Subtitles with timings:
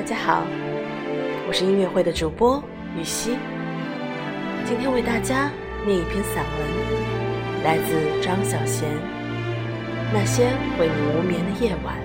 [0.00, 0.46] 大家好，
[1.46, 2.64] 我是音乐会的主播
[2.96, 3.36] 雨熙，
[4.64, 5.50] 今天为大家
[5.84, 8.84] 念一篇散文，来自张小娴。
[10.10, 11.98] 那些为你无眠的夜晚，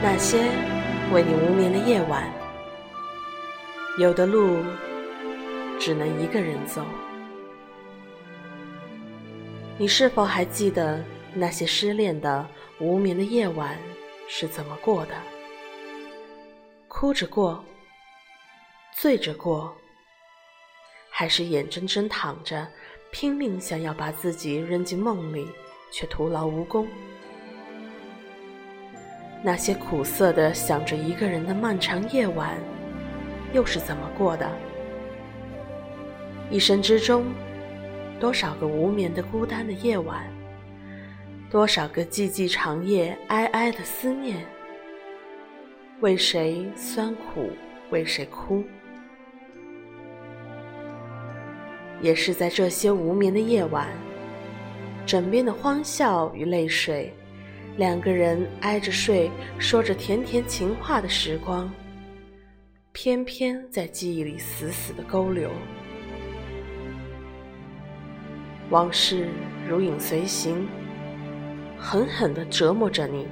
[0.00, 0.44] 那些
[1.12, 2.30] 为你无眠的夜晚，
[3.98, 4.58] 有的路
[5.80, 6.86] 只能一个人走。
[9.76, 11.02] 你是否还记得
[11.34, 12.46] 那些失恋的
[12.78, 13.78] 无眠的夜晚
[14.28, 15.14] 是怎么过的？
[16.88, 17.64] 哭着过，
[18.94, 19.74] 醉着过，
[21.10, 22.68] 还是眼睁睁躺着，
[23.10, 25.48] 拼命想要把自己扔进梦里，
[25.90, 26.86] 却徒劳无功？
[29.42, 32.58] 那些苦涩的想着一个人的漫长夜晚，
[33.52, 34.50] 又是怎么过的？
[36.50, 37.24] 一生之中。
[38.20, 40.24] 多少个无眠的孤单的夜晚，
[41.52, 44.42] 多少个寂寂长夜，哀哀的思念，
[46.00, 47.50] 为谁酸苦，
[47.90, 48.64] 为谁哭？
[52.00, 53.86] 也是在这些无眠的夜晚，
[55.04, 57.12] 枕边的欢笑与泪水，
[57.76, 61.70] 两个人挨着睡，说着甜甜情话的时光，
[62.92, 65.50] 偏偏在记忆里死死的勾留。
[68.70, 69.28] 往事
[69.68, 70.66] 如影随形，
[71.84, 73.26] 狠狠的折磨着你，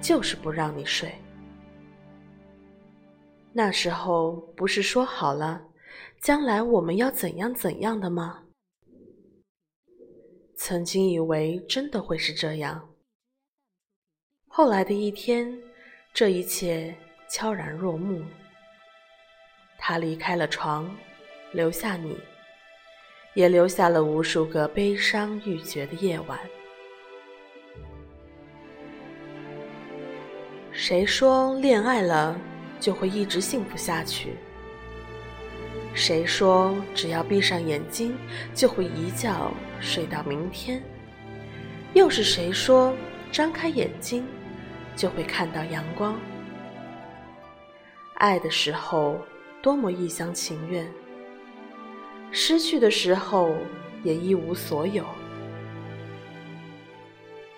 [0.00, 1.10] 就是不让你睡。
[3.50, 5.60] 那时候不是说好了，
[6.20, 8.44] 将来我们要怎样怎样的吗？
[10.54, 12.88] 曾经以为真的会是这样，
[14.48, 15.58] 后来的一天，
[16.12, 16.94] 这一切
[17.28, 18.22] 悄然落幕。
[19.78, 20.94] 他离开了床，
[21.52, 22.16] 留下你。
[23.34, 26.38] 也留下了无数个悲伤欲绝的夜晚。
[30.78, 32.38] 谁说恋爱了
[32.78, 34.34] 就会一直幸福下去？
[35.94, 38.14] 谁说只要闭上眼睛
[38.52, 39.50] 就会一觉
[39.80, 40.82] 睡到明天？
[41.94, 42.94] 又是谁说
[43.32, 44.26] 张开眼睛
[44.94, 46.20] 就会看到阳光？
[48.16, 49.18] 爱的时候
[49.62, 50.86] 多么一厢情愿。
[52.30, 53.56] 失去的时候
[54.04, 55.06] 也一无所有。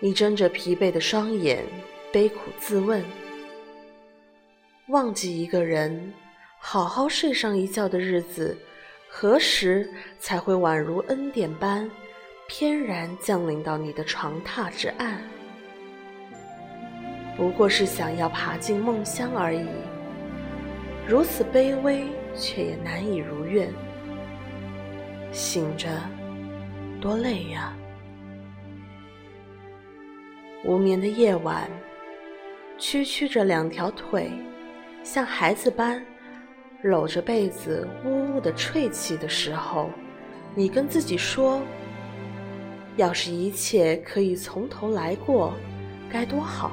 [0.00, 1.62] 你睁着疲惫的双眼，
[2.12, 3.02] 悲苦自问：
[4.88, 6.12] 忘记一个人，
[6.58, 8.54] 好好睡上一觉的日子，
[9.08, 11.90] 何时才会宛如恩典般，
[12.46, 15.22] 翩然降临到你的床榻之岸？
[17.34, 19.66] 不过是想要爬进梦乡而已。
[21.08, 22.04] 如此卑微，
[22.36, 23.72] 却也难以如愿。
[25.32, 25.88] 醒着，
[27.00, 27.74] 多累呀！
[30.62, 31.68] 无眠的夜晚，
[32.78, 34.30] 屈曲着两条腿，
[35.04, 36.04] 像孩子般
[36.82, 39.88] 搂着被子，呜呜的啜泣的时候，
[40.54, 41.60] 你跟自己说
[42.96, 45.54] ：“要是一切可以从头来过，
[46.10, 46.72] 该多好！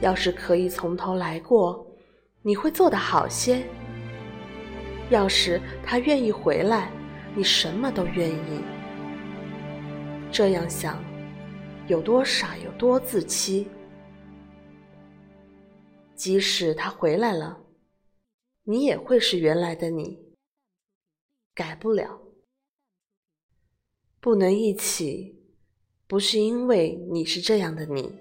[0.00, 1.86] 要是可以从头来过，
[2.40, 3.62] 你会做得好些。”
[5.10, 6.90] 要是他愿意回来，
[7.34, 8.62] 你什么都愿意。
[10.30, 11.02] 这样想，
[11.86, 13.66] 有多傻，有多自欺。
[16.18, 17.64] 即使他回来了，
[18.64, 20.34] 你也会是原来的你，
[21.54, 22.20] 改不了。
[24.18, 25.40] 不能一起，
[26.08, 28.18] 不是因为你是这样的你，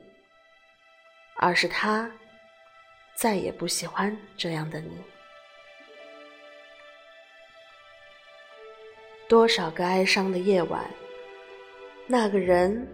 [1.37, 2.11] 而是他
[3.15, 4.91] 再也不喜欢这样的你。
[9.27, 10.87] 多少个哀伤的夜晚，
[12.05, 12.87] 那个人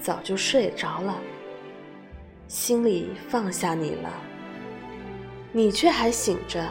[0.00, 1.20] 早就睡着了，
[2.48, 4.10] 心里放下你了，
[5.52, 6.68] 你却还醒着，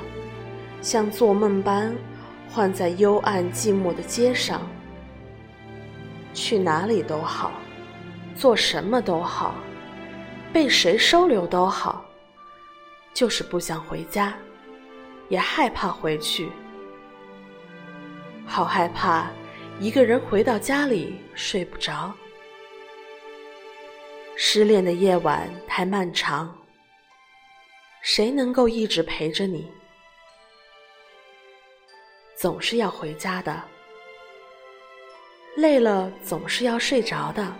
[0.81, 1.93] 像做梦般
[2.49, 4.61] 换在幽暗寂寞的街上。
[6.33, 7.51] 去哪里都好，
[8.35, 9.55] 做什么都好，
[10.53, 12.05] 被谁收留都好，
[13.13, 14.33] 就是不想回家，
[15.27, 16.49] 也害怕回去。
[18.45, 19.29] 好害怕，
[19.79, 22.13] 一个人回到家里睡不着。
[24.35, 26.55] 失恋的夜晚太漫长，
[28.01, 29.69] 谁能够一直陪着你？
[32.35, 33.61] 总是要回家的，
[35.57, 37.53] 累了总是要睡着的，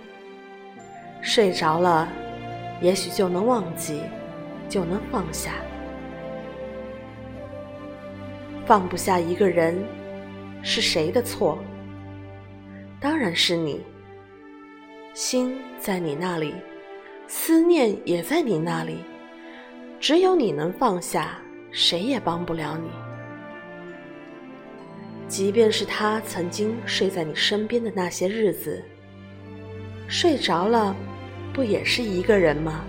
[1.22, 2.08] 睡着了，
[2.82, 4.02] 也许就能忘记，
[4.70, 5.56] 就能放下。
[8.66, 9.78] 放不下一个人。
[10.62, 11.58] 是谁的错？
[13.00, 13.82] 当然是你。
[15.14, 16.54] 心在你那里，
[17.28, 18.98] 思念也在你那里，
[20.00, 21.38] 只有你能放下，
[21.72, 22.90] 谁也帮不了你。
[25.28, 28.82] 即便是他曾经睡在你身边的那些日子，
[30.08, 30.96] 睡着了，
[31.54, 32.86] 不也是一个人吗？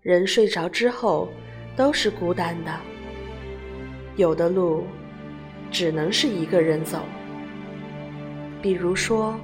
[0.00, 1.28] 人睡着之后，
[1.76, 2.72] 都是孤单的。
[4.14, 4.84] 有的路，
[5.72, 7.00] 只能是一个人走。
[8.62, 9.38] 比如说，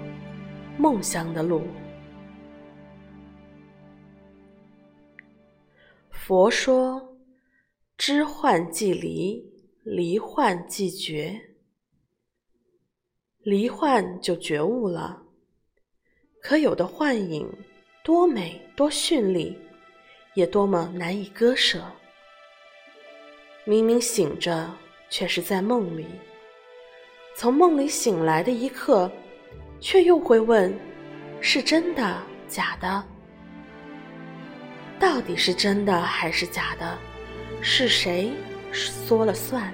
[0.79, 1.67] 梦乡的路。
[6.27, 7.17] 佛说
[7.97, 9.41] ：“知幻即离，
[9.85, 11.41] 离幻即觉。
[13.45, 15.23] 离幻就觉悟了。
[16.43, 17.49] 可有的幻影，
[18.03, 19.57] 多美多绚丽，
[20.35, 21.81] 也多么难以割舍。
[23.65, 24.69] 明明醒着，
[25.09, 26.07] 却是在梦里。”
[27.39, 29.09] 从梦里醒来的一刻，
[29.79, 30.77] 却又会问：
[31.41, 33.07] 是真的假的？
[34.99, 36.99] 到底是真的还是假的？
[37.61, 38.33] 是谁
[38.73, 39.73] 说了算？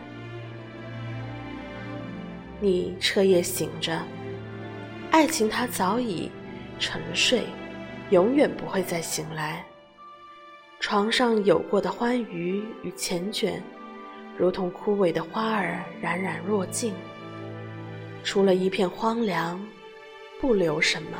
[2.60, 4.00] 你彻夜醒着，
[5.10, 6.30] 爱情它早已
[6.78, 7.42] 沉睡，
[8.10, 9.64] 永远不会再醒来。
[10.78, 13.60] 床上有过的欢愉与缱绻，
[14.36, 16.94] 如同枯萎的花儿，冉冉若尽。
[18.24, 19.60] 除了一片荒凉，
[20.40, 21.18] 不留什么。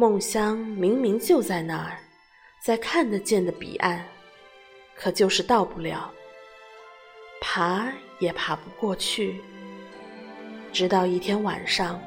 [0.00, 1.98] 梦乡明明就在那儿，
[2.60, 4.00] 在看得见的彼岸，
[4.94, 6.08] 可就是到不了，
[7.40, 9.40] 爬也爬不过去。
[10.72, 12.00] 直到一天晚上，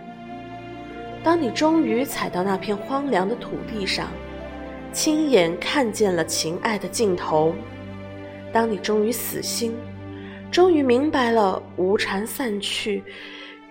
[1.22, 4.08] 当你终于踩到那片荒凉的土地上，
[4.94, 7.54] 亲眼看见了情爱的尽头，
[8.54, 9.76] 当你终于死心。
[10.50, 13.04] 终于明白了，无常散去，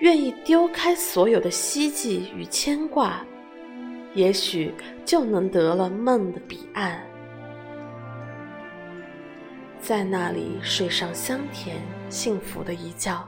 [0.00, 3.25] 愿意丢开所有的希冀与牵挂，
[4.15, 4.75] 也许
[5.05, 7.01] 就能得了梦的彼岸，
[9.79, 11.77] 在那里睡上香甜
[12.09, 13.25] 幸福的一觉。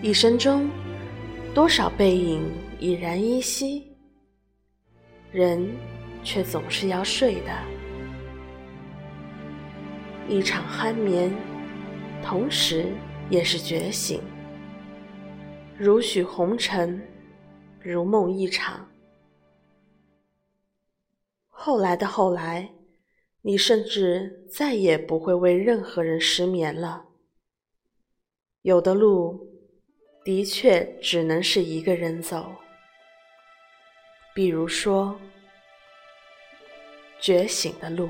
[0.00, 0.70] 一生中，
[1.54, 3.94] 多少背影已然依稀，
[5.30, 5.68] 人
[6.24, 7.52] 却总是要睡的。
[10.26, 11.30] 一场酣眠，
[12.24, 12.86] 同时
[13.28, 14.22] 也是觉醒。
[15.76, 17.00] 如许红尘，
[17.84, 18.88] 如梦一场。
[21.48, 22.72] 后来的后来，
[23.42, 27.06] 你甚至再也不会为任何人失眠了。
[28.62, 29.48] 有的路，
[30.24, 32.54] 的确只能是一个人走。
[34.34, 35.20] 比如说，
[37.20, 38.08] 觉醒的路。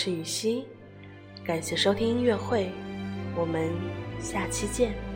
[0.00, 0.64] 是雨熙，
[1.44, 2.70] 感谢收听音乐会，
[3.36, 3.68] 我们
[4.20, 5.07] 下期见。